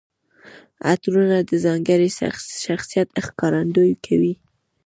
[0.91, 2.09] عطرونه د ځانګړي
[2.65, 4.33] شخصیت ښکارندويي کوي.